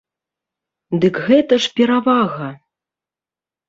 [1.05, 2.53] Дык гэта ж перавага!